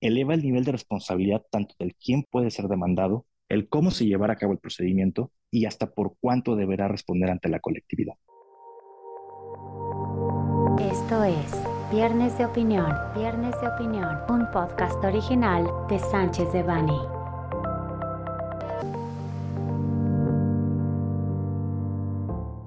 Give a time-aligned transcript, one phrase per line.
[0.00, 4.34] eleva el nivel de responsabilidad tanto del quién puede ser demandado, el cómo se llevará
[4.34, 8.14] a cabo el procedimiento y hasta por cuánto deberá responder ante la colectividad.
[10.80, 11.52] Esto es
[11.90, 16.98] Viernes de Opinión, Viernes de Opinión, un podcast original de Sánchez de Bani.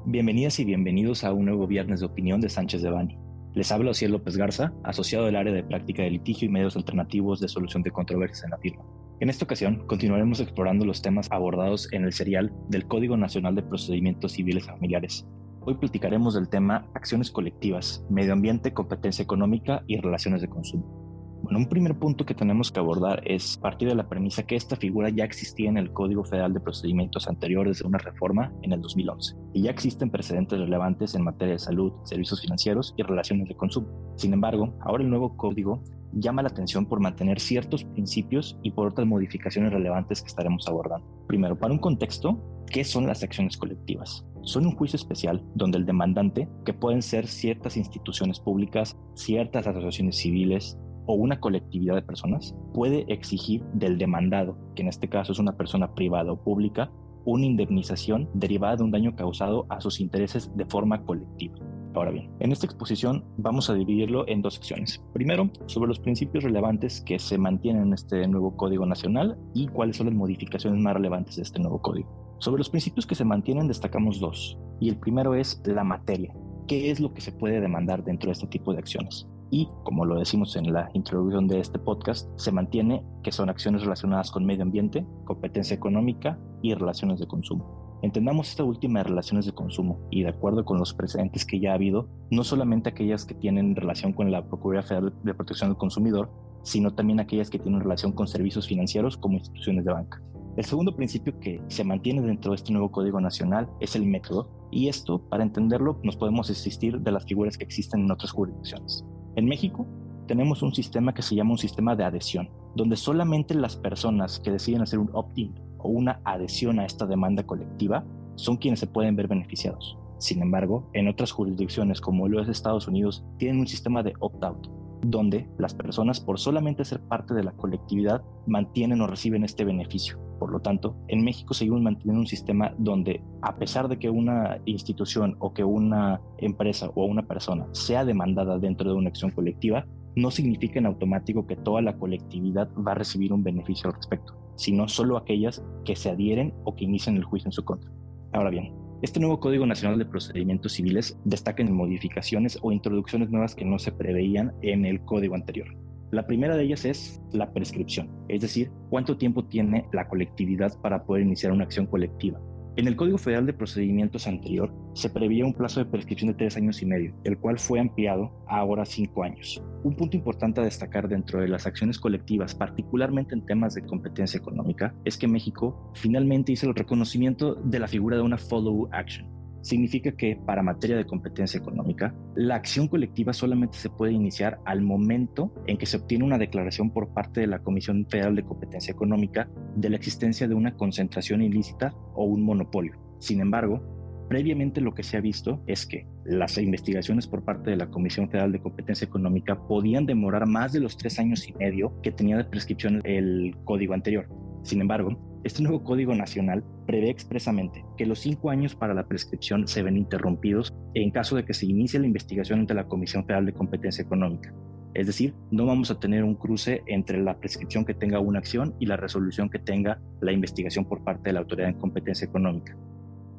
[0.05, 3.28] Bienvenidas y bienvenidos a un nuevo Viernes de Opinión de Sánchez de Bani.
[3.55, 7.39] Les habla Ociel López Garza, asociado del área de práctica de litigio y medios alternativos
[7.39, 8.83] de solución de controversias en la firma.
[9.19, 13.63] En esta ocasión, continuaremos explorando los temas abordados en el serial del Código Nacional de
[13.63, 15.27] Procedimientos Civiles Familiares.
[15.61, 21.08] Hoy platicaremos del tema acciones colectivas, medio ambiente, competencia económica y relaciones de consumo.
[21.51, 25.09] Un primer punto que tenemos que abordar es partir de la premisa que esta figura
[25.09, 29.35] ya existía en el Código Federal de Procedimientos anteriores de una reforma en el 2011
[29.53, 33.87] y ya existen precedentes relevantes en materia de salud, servicios financieros y relaciones de consumo.
[34.15, 38.87] Sin embargo, ahora el nuevo código llama la atención por mantener ciertos principios y por
[38.87, 41.07] otras modificaciones relevantes que estaremos abordando.
[41.27, 44.23] Primero, para un contexto, ¿qué son las acciones colectivas?
[44.43, 50.17] Son un juicio especial donde el demandante, que pueden ser ciertas instituciones públicas, ciertas asociaciones
[50.17, 50.77] civiles,
[51.09, 55.57] o una colectividad de personas puede exigir del demandado, que en este caso es una
[55.57, 56.91] persona privada o pública,
[57.25, 61.55] una indemnización derivada de un daño causado a sus intereses de forma colectiva.
[61.95, 65.03] Ahora bien, en esta exposición vamos a dividirlo en dos secciones.
[65.11, 69.97] Primero, sobre los principios relevantes que se mantienen en este nuevo Código Nacional y cuáles
[69.97, 72.37] son las modificaciones más relevantes de este nuevo código.
[72.37, 76.35] Sobre los principios que se mantienen destacamos dos, y el primero es la materia.
[76.67, 79.27] ¿Qué es lo que se puede demandar dentro de este tipo de acciones?
[79.51, 83.83] Y, como lo decimos en la introducción de este podcast, se mantiene que son acciones
[83.83, 87.99] relacionadas con medio ambiente, competencia económica y relaciones de consumo.
[88.01, 91.71] Entendamos esta última de relaciones de consumo y de acuerdo con los precedentes que ya
[91.71, 95.77] ha habido, no solamente aquellas que tienen relación con la Procuraduría Federal de Protección del
[95.77, 96.29] Consumidor,
[96.63, 100.21] sino también aquellas que tienen relación con servicios financieros como instituciones de banca.
[100.55, 104.49] El segundo principio que se mantiene dentro de este nuevo Código Nacional es el método,
[104.71, 109.05] y esto, para entenderlo, nos podemos asistir de las figuras que existen en otras jurisdicciones.
[109.39, 109.87] En México
[110.27, 114.51] tenemos un sistema que se llama un sistema de adhesión, donde solamente las personas que
[114.51, 118.03] deciden hacer un opt-in o una adhesión a esta demanda colectiva
[118.35, 119.97] son quienes se pueden ver beneficiados.
[120.17, 124.67] Sin embargo, en otras jurisdicciones como lo es Estados Unidos, tienen un sistema de opt-out,
[125.05, 130.19] donde las personas por solamente ser parte de la colectividad mantienen o reciben este beneficio.
[130.39, 134.59] Por lo tanto, en México seguimos manteniendo un sistema donde a pesar de que una
[134.65, 139.85] institución o que una empresa o una persona sea demandada dentro de una acción colectiva,
[140.15, 144.33] no significa en automático que toda la colectividad va a recibir un beneficio al respecto,
[144.55, 147.91] sino solo aquellas que se adhieren o que inician el juicio en su contra.
[148.33, 153.55] Ahora bien, este nuevo Código Nacional de Procedimientos Civiles destaca en modificaciones o introducciones nuevas
[153.55, 155.67] que no se preveían en el código anterior.
[156.11, 161.03] La primera de ellas es la prescripción, es decir, cuánto tiempo tiene la colectividad para
[161.03, 162.39] poder iniciar una acción colectiva.
[162.77, 166.57] En el Código Federal de Procedimientos anterior se preveía un plazo de prescripción de tres
[166.57, 169.61] años y medio, el cual fue ampliado a ahora cinco años.
[169.83, 174.39] Un punto importante a destacar dentro de las acciones colectivas, particularmente en temas de competencia
[174.39, 179.27] económica, es que México finalmente hizo el reconocimiento de la figura de una follow action,
[179.61, 184.81] significa que para materia de competencia económica, la acción colectiva solamente se puede iniciar al
[184.81, 188.91] momento en que se obtiene una declaración por parte de la Comisión Federal de Competencia
[188.91, 192.93] Económica de la existencia de una concentración ilícita o un monopolio.
[193.19, 193.81] Sin embargo,
[194.29, 198.29] previamente lo que se ha visto es que las investigaciones por parte de la Comisión
[198.29, 202.37] Federal de Competencia Económica podían demorar más de los tres años y medio que tenía
[202.37, 204.27] de prescripción el código anterior.
[204.63, 209.67] Sin embargo, este nuevo Código Nacional prevé expresamente que los cinco años para la prescripción
[209.67, 213.45] se ven interrumpidos en caso de que se inicie la investigación ante la Comisión Federal
[213.45, 214.53] de Competencia Económica.
[214.93, 218.75] Es decir, no vamos a tener un cruce entre la prescripción que tenga una acción
[218.79, 222.75] y la resolución que tenga la investigación por parte de la Autoridad en Competencia Económica.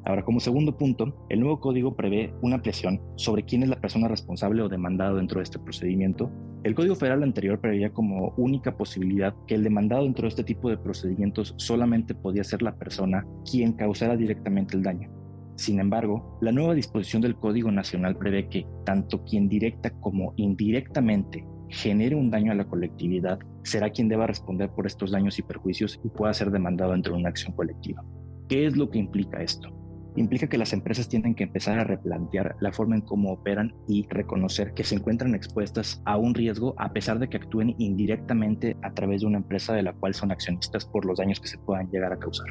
[0.04, 4.08] Ahora, como segundo punto, el nuevo código prevé una ampliación sobre quién es la persona
[4.08, 6.30] responsable o demandado dentro de este procedimiento.
[6.64, 10.70] El Código Federal anterior preveía como única posibilidad que el demandado dentro de este tipo
[10.70, 15.10] de procedimientos solamente podía ser la persona quien causara directamente el daño.
[15.56, 21.46] Sin embargo, la nueva disposición del Código Nacional prevé que tanto quien directa como indirectamente
[21.68, 26.00] genere un daño a la colectividad será quien deba responder por estos daños y perjuicios
[26.02, 28.02] y pueda ser demandado dentro de una acción colectiva.
[28.48, 29.79] ¿Qué es lo que implica esto?
[30.16, 34.06] Implica que las empresas tienen que empezar a replantear la forma en cómo operan y
[34.08, 38.92] reconocer que se encuentran expuestas a un riesgo a pesar de que actúen indirectamente a
[38.92, 41.90] través de una empresa de la cual son accionistas por los daños que se puedan
[41.90, 42.48] llegar a causar.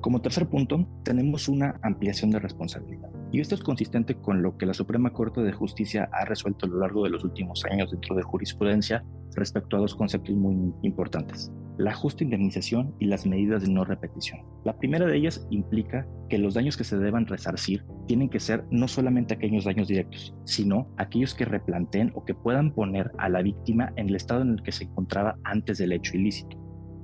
[0.00, 3.10] Como tercer punto, tenemos una ampliación de responsabilidad.
[3.32, 6.68] Y esto es consistente con lo que la Suprema Corte de Justicia ha resuelto a
[6.70, 9.04] lo largo de los últimos años dentro de jurisprudencia
[9.36, 14.40] respecto a dos conceptos muy importantes, la justa indemnización y las medidas de no repetición.
[14.64, 18.64] La primera de ellas implica que los daños que se deban resarcir tienen que ser
[18.70, 23.40] no solamente aquellos daños directos, sino aquellos que replanteen o que puedan poner a la
[23.40, 26.59] víctima en el estado en el que se encontraba antes del hecho ilícito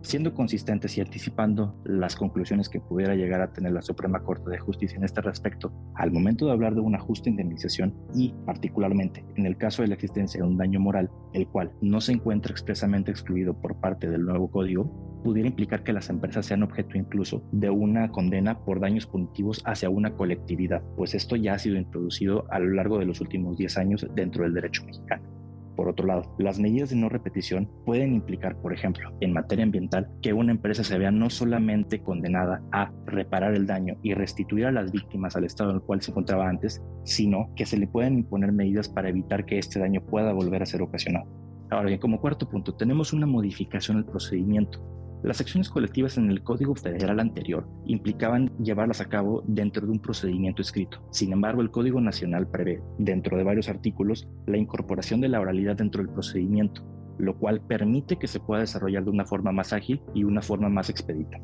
[0.06, 4.58] siendo consistentes y anticipando las conclusiones que pudiera llegar a tener la Suprema Corte de
[4.58, 9.46] Justicia en este respecto, al momento de hablar de una justa indemnización y, particularmente, en
[9.46, 13.10] el caso de la existencia de un daño moral, el cual no se encuentra expresamente
[13.10, 14.84] excluido por parte del nuevo código,
[15.24, 19.90] pudiera implicar que las empresas sean objeto incluso de una condena por daños punitivos hacia
[19.90, 23.78] una colectividad, pues esto ya ha sido introducido a lo largo de los últimos 10
[23.78, 25.35] años dentro del derecho mexicano.
[25.76, 30.08] Por otro lado, las medidas de no repetición pueden implicar, por ejemplo, en materia ambiental,
[30.22, 34.72] que una empresa se vea no solamente condenada a reparar el daño y restituir a
[34.72, 38.18] las víctimas al estado en el cual se encontraba antes, sino que se le pueden
[38.18, 41.26] imponer medidas para evitar que este daño pueda volver a ser ocasionado.
[41.70, 44.80] Ahora bien, como cuarto punto, tenemos una modificación al procedimiento.
[45.22, 49.98] Las acciones colectivas en el Código Federal anterior implicaban llevarlas a cabo dentro de un
[49.98, 51.02] procedimiento escrito.
[51.10, 55.76] Sin embargo, el Código Nacional prevé, dentro de varios artículos, la incorporación de la oralidad
[55.76, 56.82] dentro del procedimiento,
[57.18, 60.68] lo cual permite que se pueda desarrollar de una forma más ágil y una forma
[60.68, 61.40] más expedita.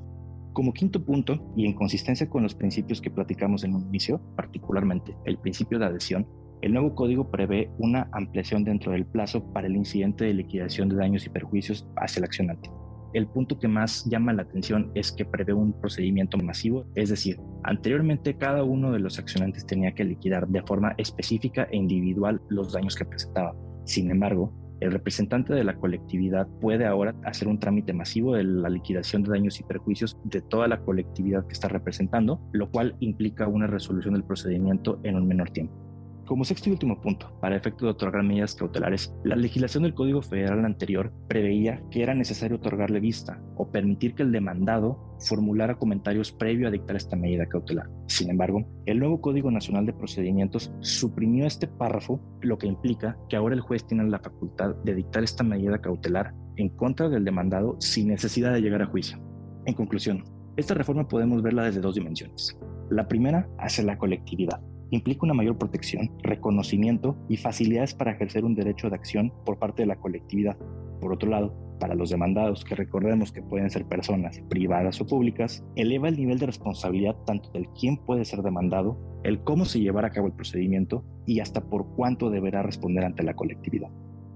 [0.53, 5.17] Como quinto punto, y en consistencia con los principios que platicamos en un inicio, particularmente
[5.25, 6.27] el principio de adhesión,
[6.61, 10.97] el nuevo código prevé una ampliación dentro del plazo para el incidente de liquidación de
[10.97, 12.71] daños y perjuicios hacia el accionante
[13.15, 17.39] el punto que más llama la atención es que prevé un procedimiento masivo, es decir,
[17.65, 22.73] anteriormente cada uno de los accionantes tenía que liquidar de forma específica e individual los
[22.73, 23.55] daños que presentaba.
[23.85, 28.69] Sin embargo, el representante de la colectividad puede ahora hacer un trámite masivo de la
[28.69, 33.47] liquidación de daños y perjuicios de toda la colectividad que está representando, lo cual implica
[33.47, 35.92] una resolución del procedimiento en un menor tiempo.
[36.33, 40.23] Como sexto y último punto, para efecto de otorgar medidas cautelares, la legislación del Código
[40.23, 46.33] Federal anterior preveía que era necesario otorgarle vista o permitir que el demandado formulara comentarios
[46.33, 47.91] previo a dictar esta medida cautelar.
[48.07, 53.37] Sin embargo, el nuevo Código Nacional de Procedimientos suprimió este párrafo, lo que implica que
[53.37, 57.77] ahora el juez tiene la facultad de dictar esta medida cautelar en contra del demandado
[57.79, 59.19] sin necesidad de llegar a juicio.
[59.67, 60.25] En conclusión,
[60.57, 62.59] esta reforma podemos verla desde dos dimensiones.
[62.89, 68.55] La primera, hacia la colectividad implica una mayor protección, reconocimiento y facilidades para ejercer un
[68.55, 70.57] derecho de acción por parte de la colectividad.
[71.01, 75.65] Por otro lado, para los demandados, que recordemos que pueden ser personas privadas o públicas,
[75.77, 80.09] eleva el nivel de responsabilidad tanto del quién puede ser demandado, el cómo se llevará
[80.09, 83.91] a cabo el procedimiento y hasta por cuánto deberá responder ante la colectividad.